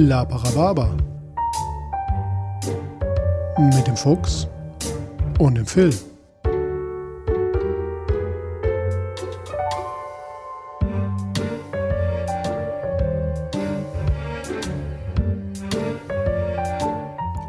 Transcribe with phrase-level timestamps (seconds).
[0.00, 0.96] La Parababa.
[3.58, 4.46] Mit dem Fuchs
[5.40, 5.92] und dem Phil.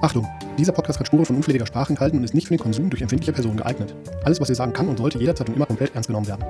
[0.01, 0.27] Achtung!
[0.57, 3.03] Dieser Podcast hat Spuren von unflätiger Sprache enthalten und ist nicht für den Konsum durch
[3.03, 3.93] empfindliche Personen geeignet.
[4.23, 6.43] Alles, was ihr sagen kann und sollte, jederzeit und immer komplett ernst genommen werden.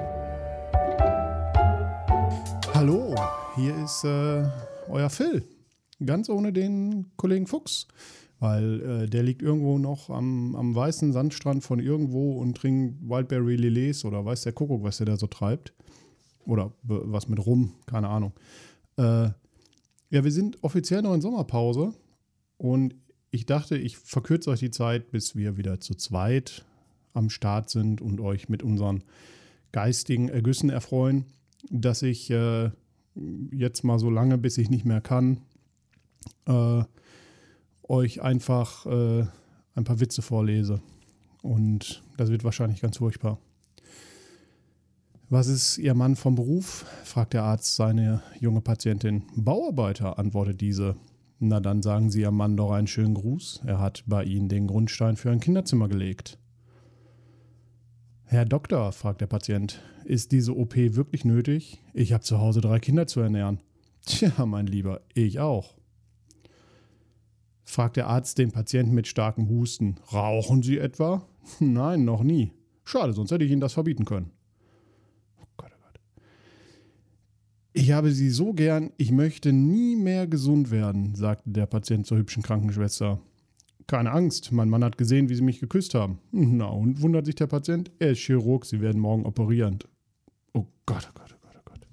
[2.73, 3.13] Hallo,
[3.57, 4.45] hier ist äh,
[4.87, 5.43] euer Phil.
[6.05, 7.87] Ganz ohne den Kollegen Fuchs.
[8.39, 13.57] Weil äh, der liegt irgendwo noch am, am weißen Sandstrand von irgendwo und trinkt Wildberry
[13.57, 15.73] Lillet oder weiß der Kuckuck, was der da so treibt.
[16.45, 18.31] Oder was mit Rum, keine Ahnung.
[18.97, 19.29] Äh,
[20.09, 21.93] ja, wir sind offiziell noch in Sommerpause
[22.57, 22.95] und
[23.31, 26.65] ich dachte, ich verkürze euch die Zeit, bis wir wieder zu zweit
[27.13, 29.03] am Start sind und euch mit unseren
[29.71, 31.25] geistigen Ergüssen erfreuen,
[31.69, 32.71] dass ich äh,
[33.51, 35.41] jetzt mal so lange, bis ich nicht mehr kann,
[36.45, 36.83] äh,
[37.87, 39.25] euch einfach äh,
[39.75, 40.81] ein paar Witze vorlese.
[41.41, 43.39] Und das wird wahrscheinlich ganz furchtbar.
[45.29, 46.85] Was ist Ihr Mann vom Beruf?
[47.03, 49.23] fragt der Arzt seine junge Patientin.
[49.35, 50.95] Bauarbeiter, antwortet diese.
[51.37, 53.61] Na dann sagen Sie Ihrem Mann doch einen schönen Gruß.
[53.65, 56.37] Er hat bei Ihnen den Grundstein für ein Kinderzimmer gelegt.
[58.23, 61.81] Herr Doktor, fragt der Patient, ist diese OP wirklich nötig?
[61.93, 63.59] Ich habe zu Hause drei Kinder zu ernähren.
[64.05, 65.78] Tja, mein Lieber, ich auch.
[67.69, 69.97] Fragt der Arzt den Patienten mit starkem Husten.
[70.11, 71.27] Rauchen Sie etwa?
[71.59, 72.51] Nein, noch nie.
[72.83, 74.31] Schade, sonst hätte ich Ihnen das verbieten können.
[77.71, 82.17] Ich habe Sie so gern, ich möchte nie mehr gesund werden, sagte der Patient zur
[82.17, 83.19] hübschen Krankenschwester.
[83.85, 86.17] Keine Angst, mein Mann hat gesehen, wie Sie mich geküsst haben.
[86.31, 87.91] Na, und wundert sich der Patient?
[87.99, 89.77] Er ist Chirurg, Sie werden morgen operieren.
[90.53, 91.87] Oh Gott, oh Gott, oh Gott, oh Gott.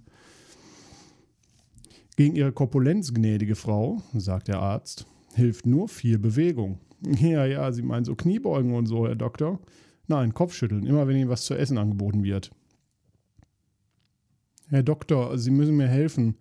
[2.17, 6.80] Gegen Ihre Korpulenz, gnädige Frau, sagt der Arzt, hilft nur viel Bewegung.
[7.20, 9.61] Ja, ja, Sie meinen so Kniebeugen und so, Herr Doktor?
[10.08, 12.51] Nein, Kopfschütteln, immer wenn Ihnen was zu essen angeboten wird.
[14.70, 16.36] Herr Doktor, Sie müssen mir helfen.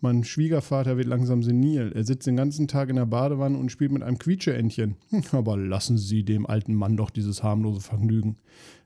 [0.00, 1.92] Mein Schwiegervater wird langsam senil.
[1.94, 4.96] Er sitzt den ganzen Tag in der Badewanne und spielt mit einem Quietscheentchen.
[5.32, 8.36] Aber lassen Sie dem alten Mann doch dieses harmlose Vergnügen.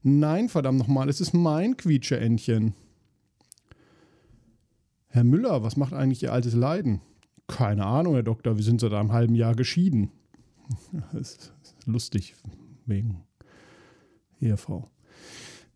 [0.03, 2.75] Nein, verdammt nochmal, es ist mein Quietscheentchen.
[5.09, 7.00] Herr Müller, was macht eigentlich Ihr altes Leiden?
[7.49, 10.11] Keine Ahnung, Herr Doktor, wir sind seit einem halben Jahr geschieden.
[11.13, 11.55] Das ist
[11.87, 12.35] lustig
[12.87, 13.25] wegen
[14.41, 14.93] Ehefrau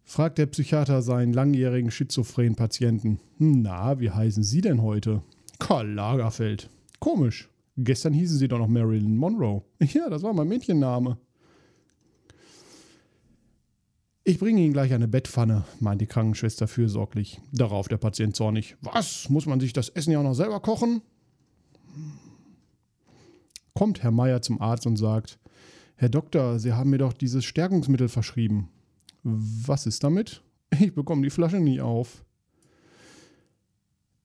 [0.06, 3.21] fragt der Psychiater seinen langjährigen schizophrenen Patienten.
[3.38, 5.22] Na, wie heißen Sie denn heute?
[5.59, 6.71] Karl Lagerfeld.
[7.00, 7.50] Komisch.
[7.77, 9.62] Gestern hießen Sie doch noch Marilyn Monroe.
[9.93, 11.19] Ja, das war mein Mädchenname.
[14.25, 17.41] Ich bringe Ihnen gleich eine Bettpfanne, meint die Krankenschwester fürsorglich.
[17.53, 18.77] Darauf der Patient zornig.
[18.81, 19.28] Was?
[19.28, 21.03] Muss man sich das Essen ja auch noch selber kochen?
[23.76, 25.38] Kommt Herr Meier zum Arzt und sagt:
[25.97, 28.70] Herr Doktor, Sie haben mir doch dieses Stärkungsmittel verschrieben.
[29.22, 30.42] Was ist damit?
[30.81, 32.25] Ich bekomme die Flasche nie auf.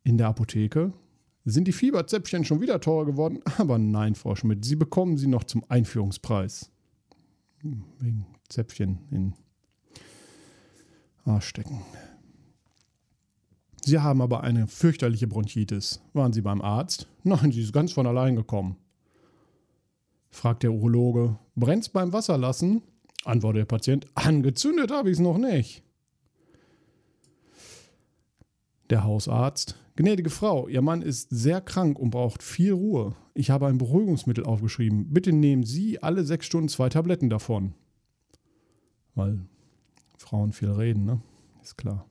[0.03, 0.93] In der Apotheke
[1.43, 5.43] sind die Fieberzäpfchen schon wieder teurer geworden, aber nein, Frau Schmidt, Sie bekommen sie noch
[5.43, 6.71] zum Einführungspreis.
[7.61, 9.33] Wegen Zäpfchen in
[11.25, 11.81] Arsch stecken.
[13.83, 16.01] Sie haben aber eine fürchterliche Bronchitis.
[16.13, 17.07] Waren Sie beim Arzt?
[17.23, 18.77] Nein, sie ist ganz von allein gekommen.
[20.31, 21.37] Fragt der Urologe.
[21.55, 22.81] Brennt's beim Wasserlassen?
[23.25, 25.83] Antwortet der Patient, angezündet habe ich es noch nicht.
[28.89, 33.15] Der Hausarzt, gnädige Frau, Ihr Mann ist sehr krank und braucht viel Ruhe.
[33.33, 35.13] Ich habe ein Beruhigungsmittel aufgeschrieben.
[35.13, 37.73] Bitte nehmen Sie alle sechs Stunden zwei Tabletten davon.
[39.13, 39.39] Weil
[40.17, 41.21] Frauen viel reden, ne?
[41.61, 42.05] Ist klar.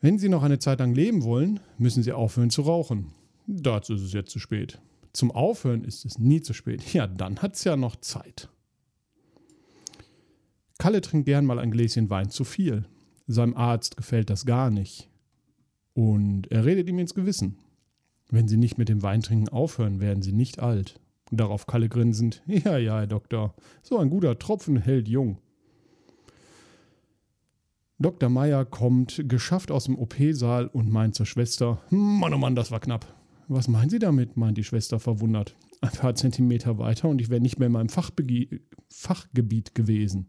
[0.00, 3.12] Wenn Sie noch eine Zeit lang leben wollen, müssen Sie aufhören zu rauchen.
[3.46, 4.80] Dazu ist es jetzt zu spät.
[5.12, 6.92] Zum Aufhören ist es nie zu spät.
[6.92, 8.48] Ja, dann hat es ja noch Zeit.
[10.78, 12.86] Kalle trinkt gern mal ein Gläschen Wein zu viel.
[13.26, 15.08] Seinem Arzt gefällt das gar nicht.
[15.94, 17.58] Und er redet ihm ins Gewissen.
[18.30, 20.98] Wenn Sie nicht mit dem Weintrinken aufhören, werden Sie nicht alt.
[21.30, 22.42] Darauf Kalle grinsend.
[22.46, 25.38] Ja, ja, Herr Doktor, so ein guter Tropfen hält jung.
[27.98, 28.28] Dr.
[28.28, 32.80] Meier kommt geschafft aus dem OP-Saal und meint zur Schwester: Mann, oh Mann, das war
[32.80, 33.06] knapp.
[33.54, 34.38] Was meinen Sie damit?
[34.38, 35.54] meint die Schwester verwundert.
[35.82, 38.24] Ein paar Zentimeter weiter und ich wäre nicht mehr in meinem Fachbe
[38.88, 40.28] Fachgebiet gewesen.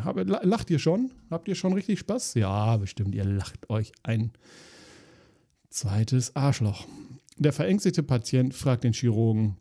[0.00, 1.12] Habe, lacht ihr schon?
[1.30, 2.34] Habt ihr schon richtig Spaß?
[2.34, 4.32] Ja, bestimmt, ihr lacht euch ein
[5.68, 6.84] zweites Arschloch.
[7.38, 9.56] Der verängstigte Patient fragt den Chirurgen,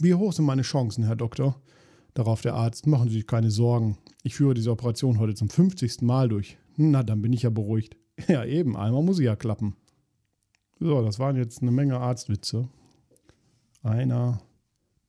[0.00, 1.60] wie hoch sind meine Chancen, Herr Doktor?
[2.12, 3.96] Darauf der Arzt, machen Sie sich keine Sorgen.
[4.22, 6.02] Ich führe diese Operation heute zum 50.
[6.02, 6.58] Mal durch.
[6.76, 7.96] Na, dann bin ich ja beruhigt.
[8.28, 9.76] Ja, eben, einmal muss sie ja klappen.
[10.80, 12.68] So, das waren jetzt eine Menge Arztwitze.
[13.82, 14.40] Einer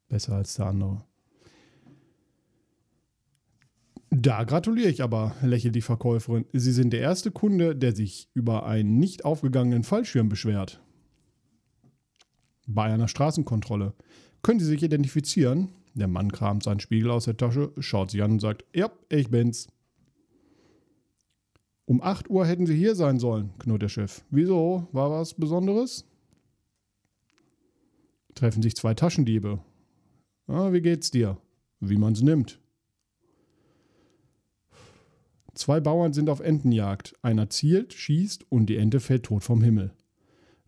[0.09, 1.05] besser als der andere.
[4.09, 6.45] Da gratuliere ich aber, lächelt die Verkäuferin.
[6.51, 10.81] Sie sind der erste Kunde, der sich über einen nicht aufgegangenen Fallschirm beschwert.
[12.67, 13.93] Bei einer Straßenkontrolle.
[14.41, 15.69] Können Sie sich identifizieren?
[15.93, 19.29] Der Mann kramt seinen Spiegel aus der Tasche, schaut sich an und sagt: Ja, ich
[19.29, 19.69] bin's.
[21.91, 24.23] Um 8 Uhr hätten Sie hier sein sollen, knurrt der Chef.
[24.29, 24.87] Wieso?
[24.93, 26.05] War was Besonderes?
[28.33, 29.59] Treffen sich zwei Taschendiebe.
[30.47, 31.37] Ah, wie geht's dir?
[31.81, 32.61] Wie man's nimmt.
[35.53, 37.13] Zwei Bauern sind auf Entenjagd.
[37.23, 39.91] Einer zielt, schießt und die Ente fällt tot vom Himmel.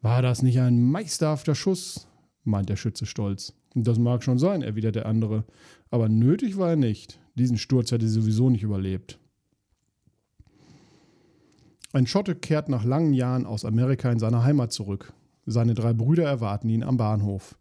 [0.02, 2.06] War das nicht ein meisterhafter Schuss?
[2.44, 3.54] meint der Schütze stolz.
[3.76, 5.46] Das mag schon sein, erwidert der andere.
[5.90, 7.18] Aber nötig war er nicht.
[7.36, 9.20] Diesen Sturz hätte er sowieso nicht überlebt.
[11.94, 15.14] Ein Schotte kehrt nach langen Jahren aus Amerika in seine Heimat zurück.
[15.46, 17.56] Seine drei Brüder erwarten ihn am Bahnhof.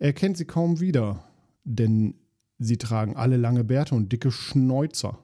[0.00, 1.22] Er kennt sie kaum wieder,
[1.62, 2.14] denn
[2.58, 5.16] sie tragen alle lange Bärte und dicke Schnäuzer.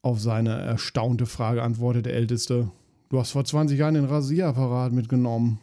[0.00, 2.70] Auf seine erstaunte Frage antwortet der Älteste:
[3.08, 5.58] Du hast vor 20 Jahren den Rasierapparat mitgenommen.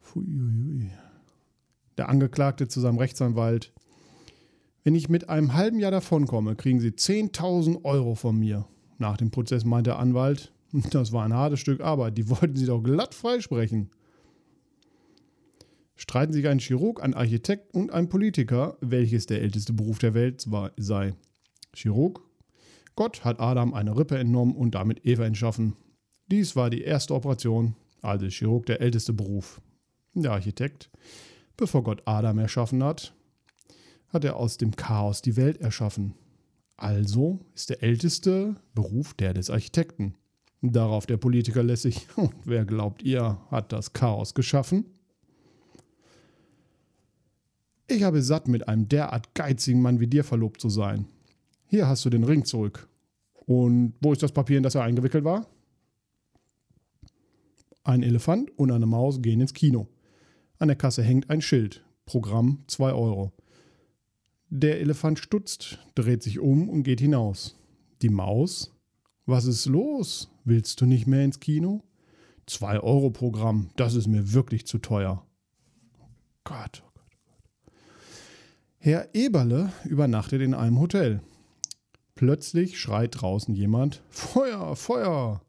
[0.00, 0.90] Puiuiui.
[1.98, 3.72] Der Angeklagte zu seinem Rechtsanwalt:
[4.82, 8.66] Wenn ich mit einem halben Jahr davonkomme, kriegen Sie 10.000 Euro von mir.
[8.98, 10.52] Nach dem Prozess meint der Anwalt:
[10.90, 13.90] Das war ein hartes Stück Arbeit, die wollten Sie doch glatt freisprechen.
[15.96, 20.46] Streiten sich ein Chirurg, ein Architekt und ein Politiker, welches der älteste Beruf der Welt
[20.76, 21.14] sei.
[21.74, 22.20] Chirurg
[22.96, 25.76] Gott hat Adam eine Rippe entnommen und damit Eva entschaffen.
[26.28, 29.60] Dies war die erste Operation, also Chirurg der älteste Beruf.
[30.14, 30.90] Der Architekt,
[31.58, 33.14] bevor Gott Adam erschaffen hat,
[34.08, 36.14] hat er aus dem Chaos die Welt erschaffen.
[36.76, 40.14] Also ist der älteste Beruf der des Architekten.
[40.62, 42.06] Darauf der Politiker lässig.
[42.16, 44.86] Und wer glaubt ihr, hat das Chaos geschaffen?
[47.88, 51.06] Ich habe satt, mit einem derart geizigen Mann wie dir verlobt zu sein.
[51.66, 52.88] Hier hast du den Ring zurück.
[53.46, 55.46] Und wo ist das Papier, in das er eingewickelt war?
[57.84, 59.86] Ein Elefant und eine Maus gehen ins Kino.
[60.58, 61.84] An der Kasse hängt ein Schild.
[62.06, 63.32] Programm 2 Euro.
[64.48, 67.56] Der Elefant stutzt, dreht sich um und geht hinaus.
[68.02, 68.72] Die Maus?
[69.26, 70.30] Was ist los?
[70.44, 71.82] Willst du nicht mehr ins Kino?
[72.46, 75.26] 2 Euro Programm, das ist mir wirklich zu teuer.
[75.98, 76.06] Oh
[76.44, 77.72] Gott, oh Gott, oh Gott.
[78.78, 81.22] Herr Eberle übernachtet in einem Hotel.
[82.14, 85.42] Plötzlich schreit draußen jemand: Feuer, Feuer!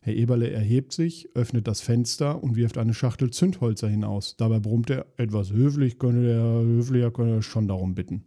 [0.00, 4.34] Herr Eberle erhebt sich, öffnet das Fenster und wirft eine Schachtel Zündholzer hinaus.
[4.36, 8.24] Dabei brummt er, etwas höflich könnte der höflicher könnte schon darum bitten.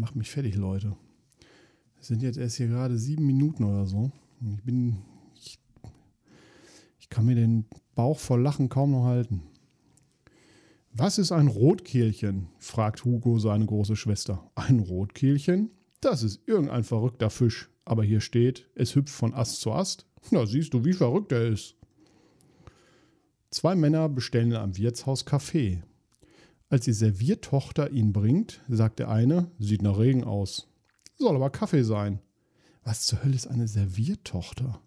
[0.00, 0.96] Macht mich fertig, Leute.
[2.00, 4.10] Es sind jetzt erst hier gerade sieben Minuten oder so.
[4.56, 4.96] Ich bin.
[5.34, 5.58] Ich,
[6.98, 9.42] ich kann mir den Bauch vor Lachen kaum noch halten.
[10.94, 12.46] Was ist ein Rotkehlchen?
[12.58, 14.50] fragt Hugo seine große Schwester.
[14.54, 15.70] Ein Rotkehlchen?
[16.00, 17.68] Das ist irgendein verrückter Fisch.
[17.84, 20.06] Aber hier steht, es hüpft von Ast zu Ast.
[20.30, 21.76] Na, siehst du, wie verrückt er ist.
[23.50, 25.82] Zwei Männer bestellen einem Wirtshaus Kaffee.
[26.70, 30.68] Als die Serviertochter ihn bringt, sagt der eine, sieht nach Regen aus.
[31.18, 32.20] Soll aber Kaffee sein.
[32.84, 34.80] Was zur Hölle ist eine Serviertochter?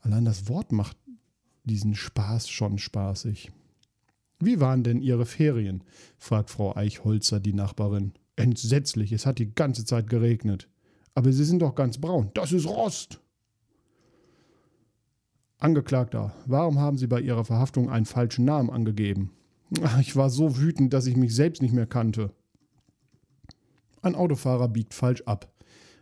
[0.00, 0.98] Allein das Wort macht
[1.64, 3.52] diesen Spaß schon spaßig.
[4.38, 5.82] Wie waren denn Ihre Ferien?
[6.18, 8.12] fragt Frau Eichholzer die Nachbarin.
[8.36, 10.68] Entsetzlich, es hat die ganze Zeit geregnet.
[11.14, 12.30] Aber Sie sind doch ganz braun.
[12.34, 13.18] Das ist Rost.
[15.56, 19.30] Angeklagter, warum haben Sie bei Ihrer Verhaftung einen falschen Namen angegeben?
[20.00, 22.32] Ich war so wütend, dass ich mich selbst nicht mehr kannte.
[24.02, 25.52] Ein Autofahrer biegt falsch ab.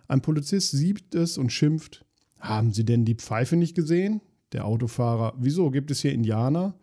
[0.08, 2.04] Ein Polizist sieht es und schimpft.
[2.38, 4.20] Haben Sie denn die Pfeife nicht gesehen?
[4.52, 6.74] Der Autofahrer, wieso gibt es hier Indianer?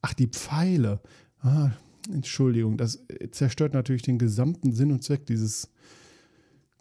[0.00, 1.00] Ach, die Pfeile.
[1.40, 1.70] Ah,
[2.12, 5.70] Entschuldigung, das zerstört natürlich den gesamten Sinn und Zweck dieses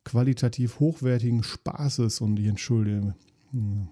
[0.03, 3.15] qualitativ hochwertigen Spaßes und ich entschuldige.
[3.51, 3.87] Hm.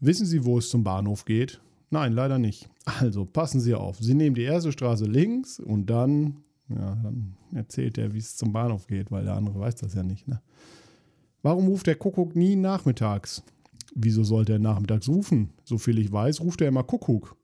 [0.00, 1.60] Wissen Sie, wo es zum Bahnhof geht?
[1.90, 2.68] Nein, leider nicht.
[2.84, 3.98] Also passen Sie auf.
[4.00, 6.38] Sie nehmen die erste Straße links und dann,
[6.68, 10.02] ja, dann erzählt er, wie es zum Bahnhof geht, weil der andere weiß das ja
[10.02, 10.26] nicht.
[10.28, 10.40] Ne?
[11.42, 13.42] Warum ruft der Kuckuck nie nachmittags?
[13.94, 15.50] Wieso sollte er nachmittags rufen?
[15.64, 17.36] Soviel ich weiß, ruft er immer Kuckuck.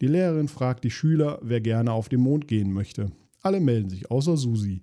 [0.00, 3.12] Die Lehrerin fragt die Schüler, wer gerne auf den Mond gehen möchte.
[3.40, 4.82] Alle melden sich, außer Susi.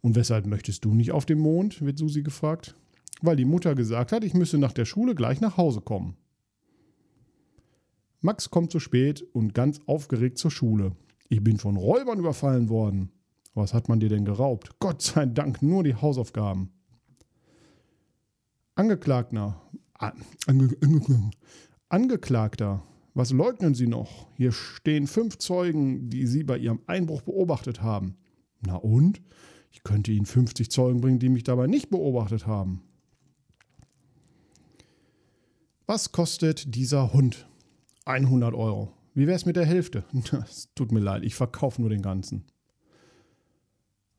[0.00, 1.82] Und weshalb möchtest du nicht auf den Mond?
[1.82, 2.74] wird Susi gefragt.
[3.20, 6.16] Weil die Mutter gesagt hat, ich müsse nach der Schule gleich nach Hause kommen.
[8.20, 10.96] Max kommt zu spät und ganz aufgeregt zur Schule.
[11.28, 13.12] Ich bin von Räubern überfallen worden.
[13.54, 14.78] Was hat man dir denn geraubt?
[14.78, 16.70] Gott sei Dank nur die Hausaufgaben.
[18.74, 19.60] Angeklagter,
[19.94, 21.30] Ange Ange
[21.88, 22.82] Angeklagter,
[23.14, 24.28] was leugnen Sie noch?
[24.36, 28.16] Hier stehen fünf Zeugen, die Sie bei Ihrem Einbruch beobachtet haben.
[28.60, 29.20] Na und?
[29.72, 32.82] Ich könnte Ihnen 50 Zeugen bringen, die mich dabei nicht beobachtet haben.
[35.86, 37.47] Was kostet dieser Hund?
[38.08, 38.92] 100 Euro.
[39.14, 40.04] Wie wär's mit der Hälfte?
[40.30, 42.44] Das tut mir leid, ich verkaufe nur den ganzen.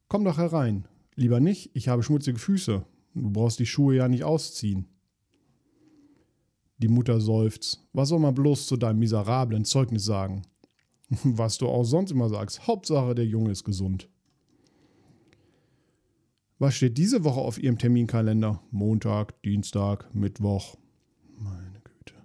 [0.08, 0.88] Komm doch herein.
[1.16, 2.86] Lieber nicht, ich habe schmutzige Füße.
[3.14, 4.88] Du brauchst die Schuhe ja nicht ausziehen.
[6.78, 7.86] Die Mutter seufzt.
[7.92, 10.44] Was soll man bloß zu deinem miserablen Zeugnis sagen?
[11.24, 12.68] Was du auch sonst immer sagst.
[12.68, 14.08] Hauptsache, der Junge ist gesund.
[16.58, 18.62] Was steht diese Woche auf Ihrem Terminkalender?
[18.72, 20.78] Montag, Dienstag, Mittwoch.
[21.38, 22.16] Meine Güte.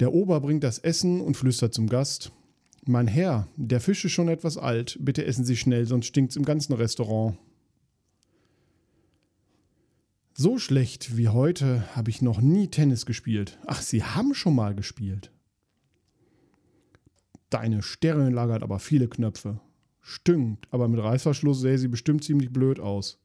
[0.00, 2.32] Der Ober bringt das Essen und flüstert zum Gast.
[2.86, 4.98] Mein Herr, der Fisch ist schon etwas alt.
[5.00, 7.38] Bitte essen Sie schnell, sonst stinkt's im ganzen Restaurant.
[10.36, 13.58] So schlecht wie heute habe ich noch nie Tennis gespielt.
[13.66, 15.30] Ach, Sie haben schon mal gespielt.
[17.50, 19.60] Deine Stereoanlage hat aber viele Knöpfe.
[20.00, 23.20] Stimmt, aber mit Reißverschluss sähe sie bestimmt ziemlich blöd aus.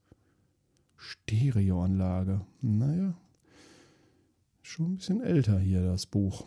[0.97, 2.41] Stereoanlage.
[2.61, 3.17] Naja.
[4.61, 6.45] Schon ein bisschen älter hier das Buch.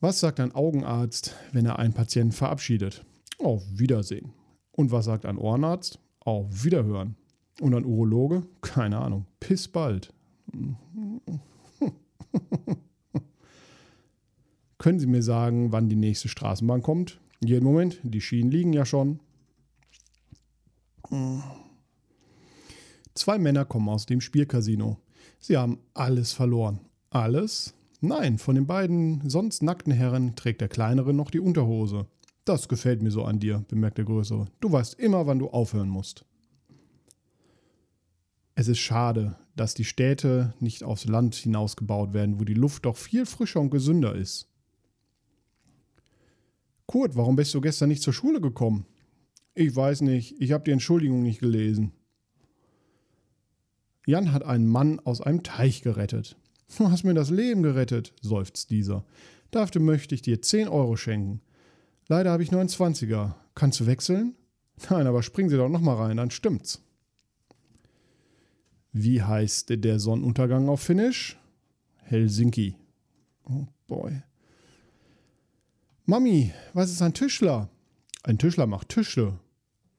[0.00, 3.04] Was sagt ein Augenarzt, wenn er einen Patienten verabschiedet?
[3.42, 4.32] Auf Wiedersehen.
[4.70, 5.98] Und was sagt ein Ohrenarzt?
[6.20, 7.16] Auf Wiederhören.
[7.60, 8.46] Und ein Urologe?
[8.60, 9.26] Keine Ahnung.
[9.40, 10.14] Piss bald.
[14.78, 17.18] Können Sie mir sagen, wann die nächste Straßenbahn kommt?
[17.44, 17.98] Jeden Moment.
[18.04, 19.18] Die Schienen liegen ja schon.
[23.14, 24.98] Zwei Männer kommen aus dem Spielcasino.
[25.40, 26.78] Sie haben alles verloren.
[27.10, 27.74] Alles?
[28.00, 32.06] Nein, von den beiden sonst nackten Herren trägt der kleinere noch die Unterhose.
[32.44, 34.46] Das gefällt mir so an dir, bemerkt der größere.
[34.60, 36.24] Du weißt immer, wann du aufhören musst.
[38.54, 42.96] Es ist schade, dass die Städte nicht aufs Land hinausgebaut werden, wo die Luft doch
[42.96, 44.48] viel frischer und gesünder ist.
[46.86, 48.86] Kurt, warum bist du gestern nicht zur Schule gekommen?
[49.54, 51.92] Ich weiß nicht, ich habe die Entschuldigung nicht gelesen.
[54.06, 56.36] Jan hat einen Mann aus einem Teich gerettet.
[56.76, 59.04] Du hast mir das Leben gerettet, seufzt dieser.
[59.50, 61.40] Dafür möchte ich dir 10 Euro schenken.
[62.08, 63.36] Leider habe ich nur einen Zwanziger.
[63.54, 64.34] Kannst du wechseln?
[64.90, 66.82] Nein, aber springen Sie doch nochmal rein, dann stimmt's.
[68.92, 71.38] Wie heißt der Sonnenuntergang auf Finnisch?
[72.04, 72.76] Helsinki.
[73.44, 74.22] Oh boy.
[76.06, 77.68] Mami, was ist ein Tischler?
[78.22, 79.38] Ein Tischler macht Tische.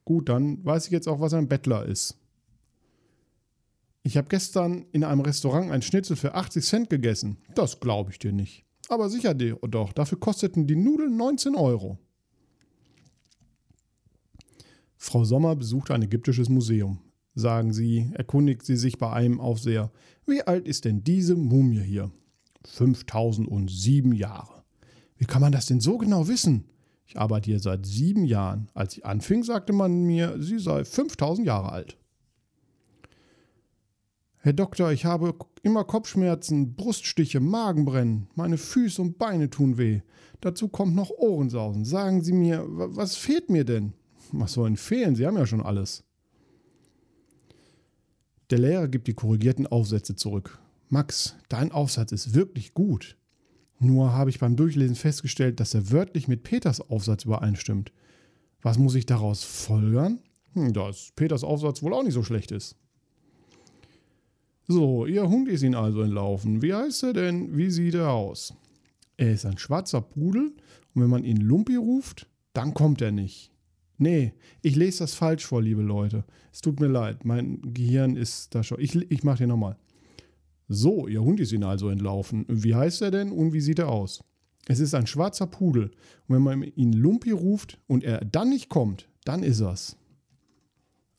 [0.05, 2.18] Gut, dann weiß ich jetzt auch, was ein Bettler ist.
[4.03, 7.37] Ich habe gestern in einem Restaurant ein Schnitzel für 80 Cent gegessen.
[7.55, 8.65] Das glaube ich dir nicht.
[8.87, 11.99] Aber sicher doch, dafür kosteten die Nudeln 19 Euro.
[14.97, 16.99] Frau Sommer besucht ein ägyptisches Museum
[17.39, 19.91] sagen sie, erkundigt sie sich bei einem Aufseher.
[20.27, 22.11] Wie alt ist denn diese Mumie hier?
[22.65, 24.63] 5007 Jahre.
[25.17, 26.65] Wie kann man das denn so genau wissen?
[27.07, 28.69] Ich arbeite hier seit sieben Jahren.
[28.73, 31.97] Als ich anfing, sagte man mir, sie sei 5000 Jahre alt.
[34.41, 39.99] Herr Doktor, ich habe immer Kopfschmerzen, Bruststiche, Magenbrennen, meine Füße und Beine tun weh.
[40.39, 41.83] Dazu kommt noch Ohrensausen.
[41.83, 43.91] Sagen Sie mir, was fehlt mir denn?
[44.31, 45.15] Was soll Ihnen fehlen?
[45.15, 46.05] Sie haben ja schon alles.
[48.49, 50.57] Der Lehrer gibt die korrigierten Aufsätze zurück.
[50.87, 53.17] Max, dein Aufsatz ist wirklich gut.
[53.77, 57.91] Nur habe ich beim Durchlesen festgestellt, dass er wörtlich mit Peters Aufsatz übereinstimmt.
[58.61, 60.19] Was muss ich daraus folgern?
[60.53, 62.77] Hm, dass Peters Aufsatz wohl auch nicht so schlecht ist.
[64.71, 66.61] So, Ihr Hund ist Ihnen also entlaufen.
[66.61, 67.57] Wie heißt er denn?
[67.57, 68.53] Wie sieht er aus?
[69.17, 70.53] Er ist ein schwarzer Pudel
[70.93, 73.51] und wenn man ihn Lumpi ruft, dann kommt er nicht.
[73.97, 76.23] Nee, ich lese das falsch vor, liebe Leute.
[76.53, 78.79] Es tut mir leid, mein Gehirn ist da schon.
[78.79, 79.75] Ich, ich mache den nochmal.
[80.67, 82.45] So, Ihr Hund ist Ihnen also entlaufen.
[82.47, 84.23] Wie heißt er denn und wie sieht er aus?
[84.67, 85.89] Es ist ein schwarzer Pudel.
[86.27, 89.97] Und wenn man ihn Lumpi ruft und er dann nicht kommt, dann ist er's.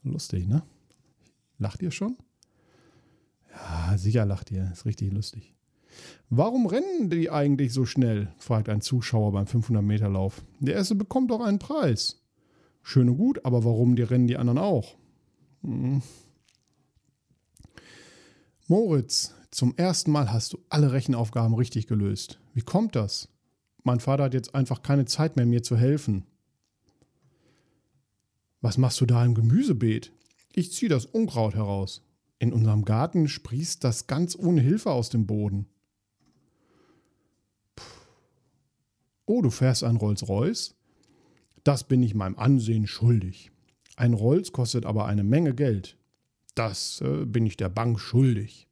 [0.05, 0.63] Lustig, ne?
[1.59, 2.17] Lacht ihr schon?
[3.69, 4.71] Ja, sicher lacht ihr.
[4.73, 5.55] Ist richtig lustig.
[6.29, 8.33] Warum rennen die eigentlich so schnell?
[8.39, 10.43] fragt ein Zuschauer beim 500-Meter-Lauf.
[10.61, 12.23] Der Erste bekommt doch einen Preis.
[12.83, 14.97] Schön und gut, aber warum die rennen die anderen auch?
[15.63, 16.03] Hm.
[18.69, 22.39] Moritz, zum ersten Mal hast du alle Rechenaufgaben richtig gelöst.
[22.55, 23.29] Wie kommt das?
[23.83, 26.25] Mein Vater hat jetzt einfach keine Zeit mehr, mir zu helfen.
[28.61, 30.13] Was machst du da im Gemüsebeet?
[30.53, 32.03] Ich ziehe das Unkraut heraus.
[32.41, 35.67] In unserem Garten sprießt das ganz ohne Hilfe aus dem Boden.
[37.77, 37.85] Puh.
[39.27, 40.75] Oh, du fährst ein Rolls-Royce?
[41.65, 43.53] Das bin ich meinem Ansehen schuldig.
[43.97, 45.99] Ein Rolls kostet aber eine Menge Geld.
[46.55, 48.67] Das äh, bin ich der Bank schuldig.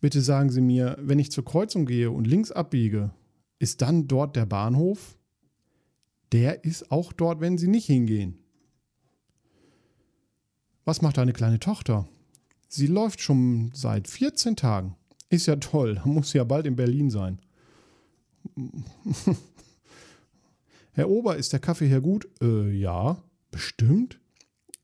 [0.00, 3.12] Bitte sagen Sie mir, wenn ich zur Kreuzung gehe und links abbiege,
[3.58, 5.18] ist dann dort der Bahnhof?
[6.30, 8.43] Der ist auch dort, wenn Sie nicht hingehen.
[10.84, 12.06] Was macht deine kleine Tochter?
[12.68, 14.96] Sie läuft schon seit 14 Tagen.
[15.30, 17.40] Ist ja toll, muss ja bald in Berlin sein.
[20.92, 22.28] Herr Ober, ist der Kaffee hier gut?
[22.40, 24.20] Äh, ja, bestimmt.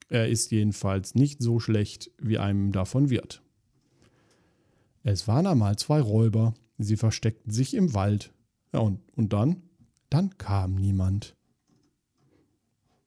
[0.09, 3.43] Er ist jedenfalls nicht so schlecht, wie einem davon wird.
[5.03, 8.33] Es waren einmal zwei Räuber, sie versteckten sich im Wald.
[8.73, 9.63] Ja, und, und dann?
[10.09, 11.37] Dann kam niemand.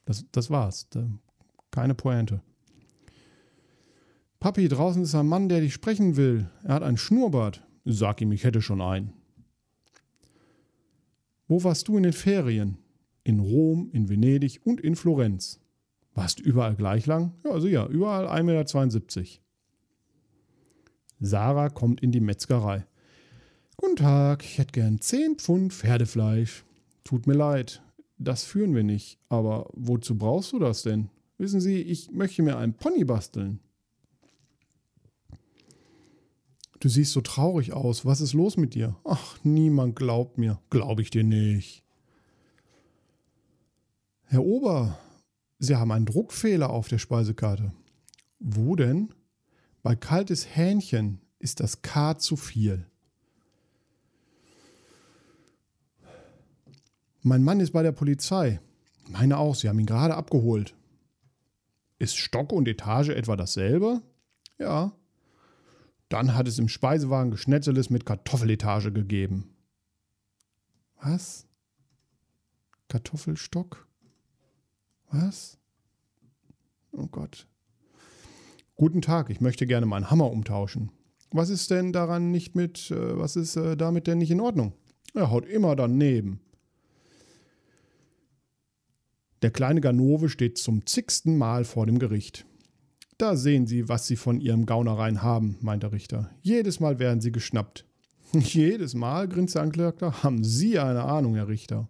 [0.05, 0.87] Das, das war's.
[1.71, 2.41] Keine Pointe.
[4.43, 6.49] Papi, draußen ist ein Mann, der dich sprechen will.
[6.65, 7.65] Er hat ein Schnurrbart.
[7.85, 9.13] Sag ihm, ich hätte schon einen.
[11.47, 12.77] Wo warst du in den Ferien?
[13.23, 15.61] In Rom, in Venedig und in Florenz.
[16.13, 17.31] Warst du überall gleich lang?
[17.45, 19.29] Ja, also ja, überall 1,72 Meter.
[21.21, 22.85] Sarah kommt in die Metzgerei.
[23.77, 26.65] Guten Tag, ich hätte gern 10 Pfund Pferdefleisch.
[27.05, 27.81] Tut mir leid,
[28.17, 29.19] das führen wir nicht.
[29.29, 31.07] Aber wozu brauchst du das denn?
[31.37, 33.61] Wissen Sie, ich möchte mir einen Pony basteln.
[36.83, 38.05] Du siehst so traurig aus.
[38.05, 38.97] Was ist los mit dir?
[39.05, 40.59] Ach, niemand glaubt mir.
[40.69, 41.81] Glaube ich dir nicht.
[44.23, 44.99] Herr Ober,
[45.59, 47.71] Sie haben einen Druckfehler auf der Speisekarte.
[48.39, 49.13] Wo denn?
[49.81, 52.85] Bei kaltes Hähnchen ist das K zu viel.
[57.21, 58.59] Mein Mann ist bei der Polizei.
[59.07, 60.75] Meine auch, Sie haben ihn gerade abgeholt.
[61.97, 64.01] Ist Stock und Etage etwa dasselbe?
[64.59, 64.91] Ja.
[66.13, 69.49] Dann hat es im Speisewagen Geschnetzeles mit Kartoffeletage gegeben.
[71.01, 71.47] Was?
[72.87, 73.87] Kartoffelstock?
[75.09, 75.57] Was?
[76.91, 77.47] Oh Gott.
[78.75, 80.91] Guten Tag, ich möchte gerne meinen Hammer umtauschen.
[81.31, 84.73] Was ist denn daran nicht mit, äh, was ist äh, damit denn nicht in Ordnung?
[85.15, 86.41] Er haut immer daneben.
[89.41, 92.45] Der kleine Ganove steht zum zigsten Mal vor dem Gericht.
[93.17, 96.29] Da sehen Sie, was Sie von Ihrem Gaunereien haben, meint der Richter.
[96.41, 97.85] Jedes Mal werden Sie geschnappt.
[98.33, 101.87] Jedes Mal, grinst der Anklagter, haben Sie eine Ahnung, Herr Richter.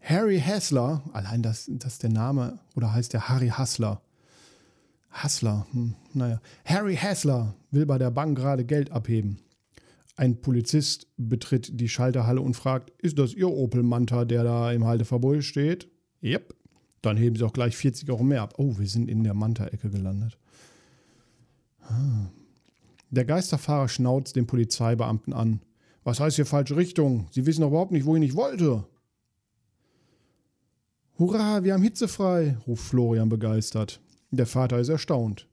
[0.00, 4.02] Harry Hassler, allein das, das ist der Name, oder heißt der Harry Hassler?
[5.10, 6.40] Hassler, hm, naja.
[6.64, 9.38] Harry Hassler will bei der Bank gerade Geld abheben.
[10.16, 14.84] Ein Polizist betritt die Schalterhalle und fragt: Ist das Ihr Opel Manta, der da im
[14.84, 15.88] Halteverbot steht?
[16.22, 16.54] Yep.
[17.02, 18.54] Dann heben Sie auch gleich 40 Euro mehr ab.
[18.56, 20.38] Oh, wir sind in der Manta-Ecke gelandet.
[21.82, 22.30] Ah.
[23.10, 25.60] Der Geisterfahrer schnauzt den Polizeibeamten an.
[26.04, 27.26] Was heißt hier falsche Richtung?
[27.32, 28.86] Sie wissen doch überhaupt nicht, wohin ich wollte.
[31.18, 34.00] Hurra, wir haben hitzefrei, ruft Florian begeistert.
[34.30, 35.46] Der Vater ist erstaunt.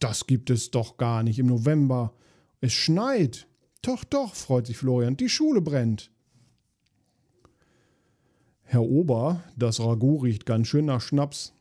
[0.00, 2.14] Das gibt es doch gar nicht im November.
[2.60, 3.46] Es schneit.
[3.80, 6.10] Doch, doch, freut sich Florian, die Schule brennt.
[8.64, 11.52] Herr Ober, das Ragout riecht ganz schön nach Schnaps.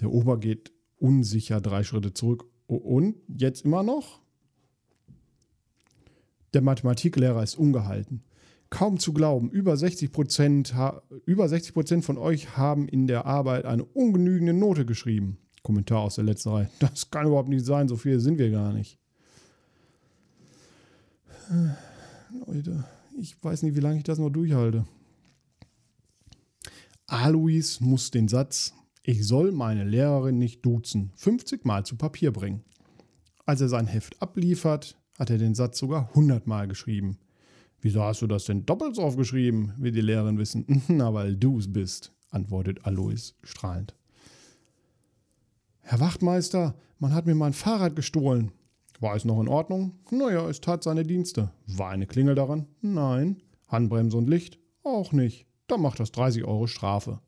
[0.00, 2.46] Der Ober geht unsicher drei Schritte zurück.
[2.66, 4.20] Und jetzt immer noch?
[6.54, 8.22] Der Mathematiklehrer ist ungehalten.
[8.68, 10.74] Kaum zu glauben, über 60 Prozent,
[11.26, 15.38] über 60 Prozent von euch haben in der Arbeit eine ungenügende Note geschrieben.
[15.62, 16.70] Kommentar aus der letzten Reihe.
[16.78, 18.98] Das kann überhaupt nicht sein, so viele sind wir gar nicht.
[22.46, 22.84] Leute,
[23.18, 24.84] ich weiß nicht, wie lange ich das noch durchhalte.
[27.10, 32.62] Alois muss den Satz, ich soll meine Lehrerin nicht duzen, 50 Mal zu Papier bringen.
[33.44, 37.18] Als er sein Heft abliefert, hat er den Satz sogar 100 Mal geschrieben.
[37.80, 40.84] Wieso hast du das denn doppelt so aufgeschrieben, will die Lehrerin wissen.
[40.88, 43.96] Na, weil du es bist, antwortet Alois strahlend.
[45.80, 48.52] Herr Wachtmeister, man hat mir mein Fahrrad gestohlen.
[49.00, 49.98] War es noch in Ordnung?
[50.12, 51.50] Naja, es tat seine Dienste.
[51.66, 52.66] War eine Klingel daran?
[52.82, 53.42] Nein.
[53.66, 54.60] Handbremse und Licht?
[54.84, 55.49] Auch nicht.
[55.70, 57.20] Dann macht das 30 Euro Strafe.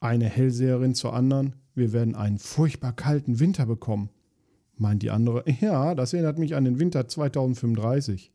[0.00, 4.10] Eine Hellseherin zur anderen, wir werden einen furchtbar kalten Winter bekommen.
[4.76, 8.32] Meint die andere, ja, das erinnert mich an den Winter 2035.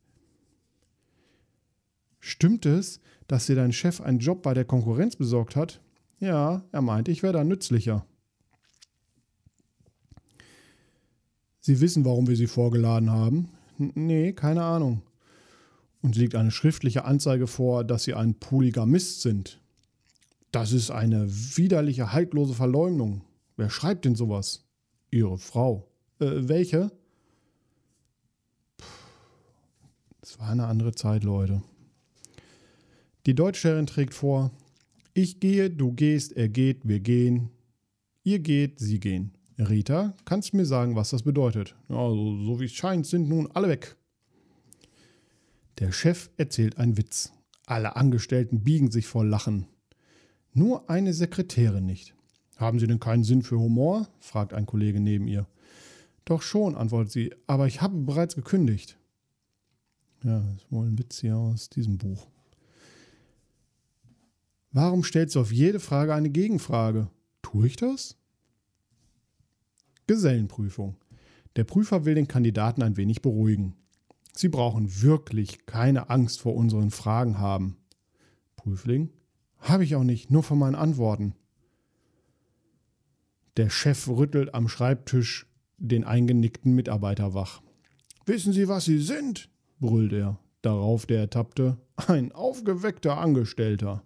[2.21, 5.81] Stimmt es, dass dir dein Chef einen Job bei der Konkurrenz besorgt hat?
[6.21, 8.05] Ja, er meint, ich wäre da nützlicher.
[11.59, 13.49] Sie wissen, warum wir Sie vorgeladen haben?
[13.77, 15.01] N nee, keine Ahnung.
[16.01, 19.59] Uns liegt eine schriftliche Anzeige vor, dass Sie ein Polygamist sind.
[20.51, 23.21] Das ist eine widerliche, haltlose Verleumdung.
[23.57, 24.65] Wer schreibt denn sowas?
[25.11, 25.87] Ihre Frau.
[26.19, 26.91] Äh, welche?
[30.21, 31.61] Es war eine andere Zeit, Leute.
[33.25, 34.51] Die Deutschlehrerin trägt vor:
[35.13, 37.49] Ich gehe, du gehst, er geht, wir gehen.
[38.23, 39.33] Ihr geht, sie gehen.
[39.57, 41.75] Rita, kannst du mir sagen, was das bedeutet?
[41.89, 43.97] Ja, so, so wie es scheint, sind nun alle weg.
[45.79, 47.31] Der Chef erzählt einen Witz.
[47.65, 49.65] Alle Angestellten biegen sich vor Lachen.
[50.53, 52.15] Nur eine Sekretärin nicht.
[52.57, 54.09] Haben Sie denn keinen Sinn für Humor?
[54.19, 55.47] fragt ein Kollege neben ihr.
[56.25, 58.97] Doch schon, antwortet sie, aber ich habe bereits gekündigt.
[60.23, 62.27] Ja, das ist wohl ein Witz hier aus diesem Buch.
[64.71, 67.09] Warum stellst du auf jede Frage eine Gegenfrage?
[67.41, 68.17] Tue ich das?
[70.07, 70.97] Gesellenprüfung.
[71.55, 73.75] Der Prüfer will den Kandidaten ein wenig beruhigen.
[74.33, 77.77] Sie brauchen wirklich keine Angst vor unseren Fragen haben.
[78.55, 79.11] Prüfling.
[79.59, 81.35] Habe ich auch nicht, nur von meinen Antworten.
[83.57, 87.61] Der Chef rüttelt am Schreibtisch den eingenickten Mitarbeiter wach.
[88.25, 89.49] Wissen Sie, was Sie sind?
[89.79, 90.39] brüllt er.
[90.61, 91.77] Darauf der Ertappte.
[92.07, 94.03] Ein aufgeweckter Angestellter.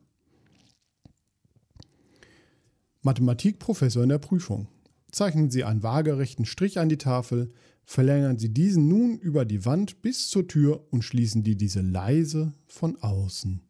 [3.01, 4.67] Mathematikprofessor in der Prüfung.
[5.11, 7.53] Zeichnen Sie einen waagerechten Strich an die Tafel,
[7.85, 12.53] verlängern Sie diesen nun über die Wand bis zur Tür und schließen die diese leise
[12.65, 13.61] von außen.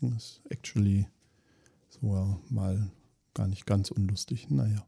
[0.00, 1.06] Das ist actually
[1.88, 2.90] so mal
[3.34, 4.48] gar nicht ganz unlustig.
[4.50, 4.86] Naja.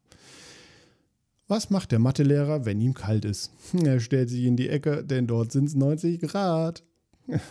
[1.48, 3.50] Was macht der Mathelehrer, wenn ihm kalt ist?
[3.84, 6.82] Er stellt sich in die Ecke, denn dort sind es 90 Grad.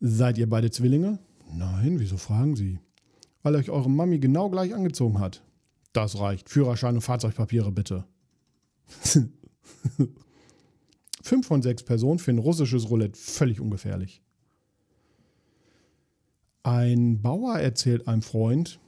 [0.00, 1.18] Seid ihr beide Zwillinge?
[1.52, 2.78] Nein, wieso fragen Sie?
[3.42, 5.42] Weil euch eure Mami genau gleich angezogen hat.
[5.92, 6.50] Das reicht.
[6.50, 8.04] Führerschein und Fahrzeugpapiere bitte.
[11.22, 14.22] Fünf von sechs Personen finden russisches Roulette völlig ungefährlich.
[16.62, 18.80] Ein Bauer erzählt einem Freund,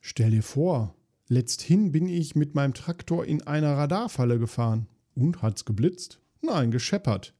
[0.00, 0.94] stell dir vor,
[1.28, 4.86] letzthin bin ich mit meinem Traktor in einer Radarfalle gefahren.
[5.14, 6.20] Und hat's geblitzt?
[6.42, 7.34] Nein, gescheppert.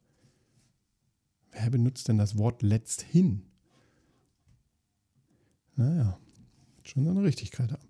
[1.52, 3.42] Wer benutzt denn das Wort letzthin?
[5.76, 6.18] Naja,
[6.82, 7.88] schon seine Richtigkeit haben.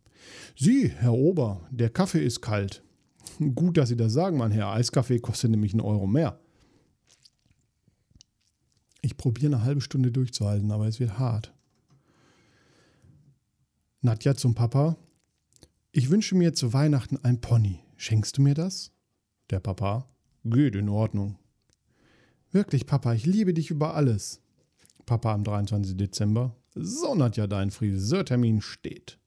[0.56, 2.82] Sie, Herr Ober, der Kaffee ist kalt.
[3.54, 4.72] Gut, dass Sie das sagen, mein Herr.
[4.72, 6.40] Eiskaffee kostet nämlich einen Euro mehr.
[9.02, 11.54] Ich probiere eine halbe Stunde durchzuhalten, aber es wird hart.
[14.00, 14.96] Nadja zum Papa.
[15.92, 17.80] Ich wünsche mir zu Weihnachten ein Pony.
[17.96, 18.92] Schenkst du mir das?
[19.50, 20.08] Der Papa.
[20.44, 21.38] Geht in Ordnung.
[22.52, 24.40] Wirklich, Papa, ich liebe dich über alles.
[25.04, 25.96] Papa am 23.
[25.96, 26.56] Dezember.
[26.74, 29.18] So, Nadja, dein Friseurtermin steht.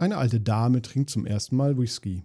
[0.00, 2.22] Eine alte Dame trinkt zum ersten Mal Whisky.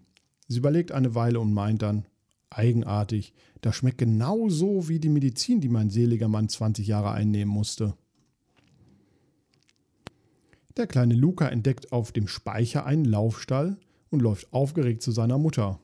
[0.48, 2.06] Sie überlegt eine Weile und meint dann,
[2.50, 7.54] eigenartig, das schmeckt genau so wie die Medizin, die mein seliger Mann 20 Jahre einnehmen
[7.54, 7.98] musste.
[10.78, 13.76] Der kleine Luca entdeckt auf dem Speicher einen Laufstall
[14.10, 15.78] und läuft aufgeregt zu seiner Mutter.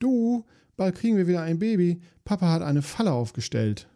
[0.00, 0.44] Du,
[0.76, 2.00] bald kriegen wir wieder ein Baby.
[2.24, 3.88] Papa hat eine Falle aufgestellt.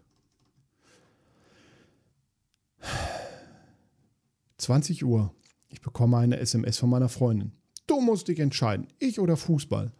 [4.59, 5.35] 20 Uhr.
[5.69, 7.53] Ich bekomme eine SMS von meiner Freundin.
[7.87, 9.93] Du musst dich entscheiden, ich oder Fußball.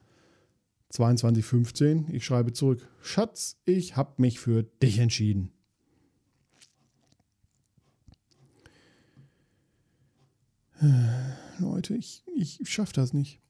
[0.93, 2.89] 22.15 Ich schreibe zurück.
[3.03, 5.53] Schatz, ich hab mich für dich entschieden.
[11.59, 13.41] Leute, ich, ich schaff das nicht.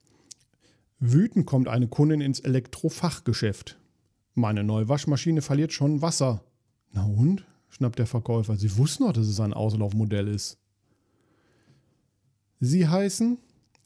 [0.98, 3.78] Wütend kommt eine Kundin ins Elektrofachgeschäft.
[4.34, 6.44] Meine neue Waschmaschine verliert schon Wasser.
[6.92, 7.44] Na und?
[7.68, 8.56] schnappt der Verkäufer.
[8.56, 10.57] Sie wussten doch, dass es ein Auslaufmodell ist.
[12.60, 13.38] Sie heißen,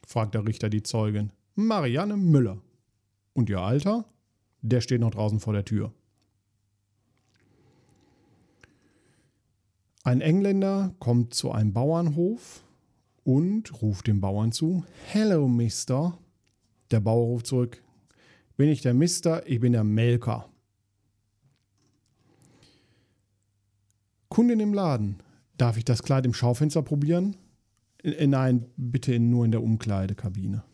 [0.07, 2.59] fragt der Richter die Zeugin, Marianne Müller.
[3.35, 4.07] Und ihr Alter?
[4.63, 5.93] Der steht noch draußen vor der Tür.
[10.05, 12.65] Ein Engländer kommt zu einem Bauernhof
[13.25, 16.19] und ruft dem Bauern zu: Hello, Mister.
[16.91, 17.83] Der Bauer ruft zurück:
[18.57, 19.47] Bin ich der Mister?
[19.47, 20.49] Ich bin der Melker.
[24.29, 25.23] Kundin im Laden.
[25.57, 27.37] Darf ich das Kleid im Schaufenster probieren?
[28.03, 30.65] Äh, nein, bitte nur in der Umkleidekabine.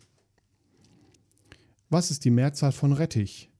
[1.91, 3.51] Was ist die Mehrzahl von Rettich?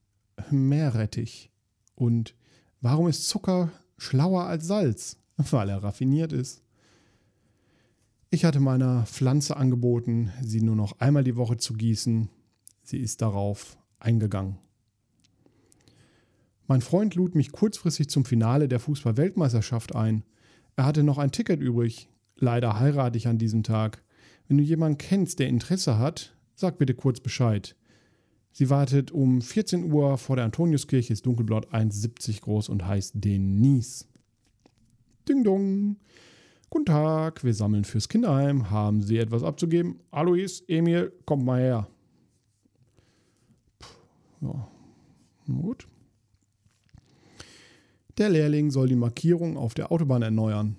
[0.51, 1.51] Meerrettich.
[1.95, 2.35] Und
[2.81, 5.17] warum ist Zucker schlauer als Salz?
[5.37, 6.61] Weil er raffiniert ist.
[8.31, 12.29] Ich hatte meiner Pflanze angeboten, sie nur noch einmal die Woche zu gießen.
[12.83, 14.57] Sie ist darauf eingegangen.
[16.67, 20.23] Mein Freund lud mich kurzfristig zum Finale der Fußball-Weltmeisterschaft ein.
[20.75, 22.09] Er hatte noch ein Ticket übrig.
[22.39, 24.01] Leider heirate ich an diesem Tag.
[24.47, 27.75] Wenn du jemanden kennst, der Interesse hat, sag bitte kurz Bescheid.
[28.51, 34.05] Sie wartet um 14 Uhr vor der Antoniuskirche, ist dunkelblau 1,70 groß und heißt Denise.
[35.27, 35.97] Ding dong.
[36.69, 38.69] Guten Tag, wir sammeln fürs Kinderheim.
[38.69, 39.99] Haben Sie etwas abzugeben?
[40.11, 41.87] Alois, Emil, kommt mal her.
[43.79, 43.87] Puh,
[44.41, 44.67] ja,
[45.47, 45.87] gut.
[48.17, 50.75] Der Lehrling soll die Markierung auf der Autobahn erneuern.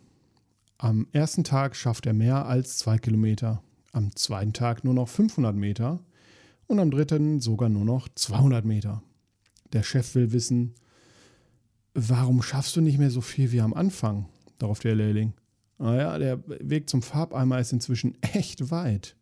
[0.83, 3.63] Am ersten Tag schafft er mehr als zwei Kilometer.
[3.93, 6.03] am zweiten Tag nur noch 500 Meter
[6.69, 9.03] und am dritten sogar nur noch 200 Meter.
[9.75, 10.75] Der Chef will wissen,
[11.93, 14.27] warum schaffst du nicht mehr so viel wie am Anfang?
[14.57, 15.35] Darauf der Lehrling.
[15.77, 19.17] Naja, der Weg zum Farbeimer ist inzwischen echt weit.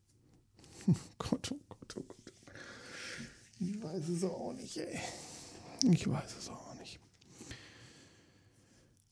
[1.19, 2.33] Gott, oh Gott, oh Gott.
[3.59, 5.01] Ich weiß es auch nicht, ey.
[5.91, 7.01] Ich weiß es auch nicht.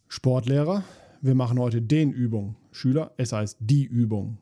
[0.06, 0.84] Sportlehrer,
[1.20, 2.56] wir machen heute den Übung.
[2.72, 4.38] Schüler, es heißt die Übung.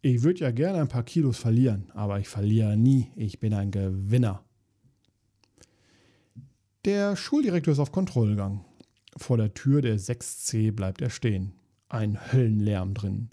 [0.00, 3.12] Ich würde ja gerne ein paar Kilos verlieren, aber ich verliere nie.
[3.14, 4.42] Ich bin ein Gewinner.
[6.84, 8.64] Der Schuldirektor ist auf Kontrollgang.
[9.16, 11.52] Vor der Tür der 6C bleibt er stehen.
[11.88, 13.28] Ein Höllenlärm drin.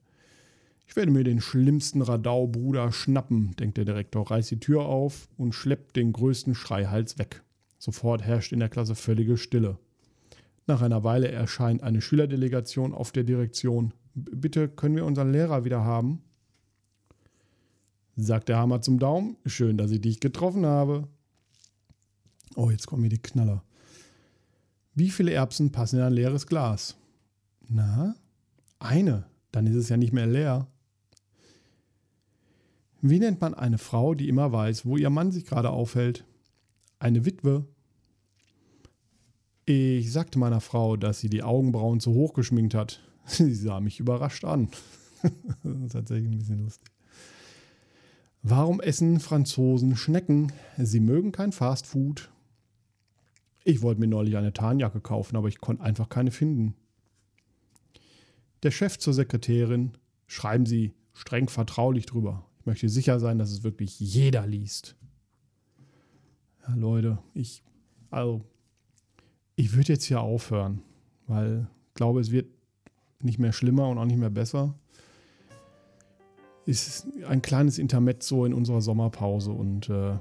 [0.86, 5.54] Ich werde mir den schlimmsten Radaubruder schnappen, denkt der Direktor, reißt die Tür auf und
[5.54, 7.44] schleppt den größten Schreihals weg.
[7.80, 9.78] Sofort herrscht in der Klasse völlige Stille.
[10.70, 13.92] Nach einer Weile erscheint eine Schülerdelegation auf der Direktion.
[14.14, 16.22] Bitte können wir unseren Lehrer wieder haben?
[18.16, 19.36] sagt der Hammer zum Daumen.
[19.48, 21.08] Schön, dass ich dich getroffen habe.
[22.56, 23.64] Oh, jetzt kommen mir die Knaller.
[24.94, 26.96] Wie viele Erbsen passen in ein leeres Glas?
[27.68, 28.14] Na,
[28.78, 29.26] eine.
[29.52, 30.68] Dann ist es ja nicht mehr leer.
[33.02, 36.26] Wie nennt man eine Frau, die immer weiß, wo ihr Mann sich gerade aufhält?
[37.00, 37.66] Eine Witwe.
[39.72, 43.04] Ich sagte meiner Frau, dass sie die Augenbrauen zu hoch geschminkt hat.
[43.26, 44.70] Sie sah mich überrascht an.
[45.64, 46.92] das ist tatsächlich ein bisschen lustig.
[48.42, 50.52] Warum essen Franzosen Schnecken?
[50.80, 52.32] Sie mögen kein Fastfood.
[53.64, 56.74] Ich wollte mir neulich eine Tarnjacke kaufen, aber ich konnte einfach keine finden.
[58.64, 59.92] Der Chef zur Sekretärin,
[60.26, 62.44] schreiben Sie streng vertraulich drüber.
[62.60, 64.96] Ich möchte sicher sein, dass es wirklich jeder liest.
[66.68, 67.62] Ja, Leute, ich,
[68.10, 68.49] also,
[69.60, 70.82] ich würde jetzt hier aufhören,
[71.28, 72.48] weil ich glaube, es wird
[73.22, 74.76] nicht mehr schlimmer und auch nicht mehr besser
[76.70, 80.18] ist ein kleines Intermezzo in unserer Sommerpause und äh,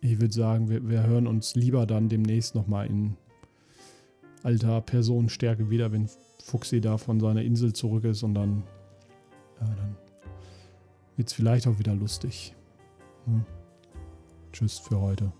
[0.00, 3.16] ich würde sagen, wir, wir, hören uns lieber dann demnächst nochmal in
[4.44, 6.08] alter Personenstärke wieder, wenn
[6.40, 8.62] Fuchsi da von seiner Insel zurück ist und dann,
[9.60, 9.96] ja, dann
[11.16, 12.54] wird es vielleicht auch wieder lustig.
[13.24, 13.44] Hm.
[14.52, 15.32] Tschüss für heute.